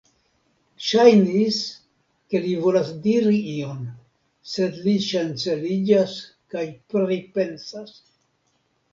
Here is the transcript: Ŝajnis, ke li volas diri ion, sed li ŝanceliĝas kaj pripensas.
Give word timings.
Ŝajnis, 0.83 1.57
ke 2.33 2.39
li 2.45 2.53
volas 2.63 2.87
diri 3.03 3.41
ion, 3.51 3.83
sed 4.53 4.79
li 4.85 4.93
ŝanceliĝas 5.09 6.15
kaj 6.55 6.65
pripensas. 6.95 7.93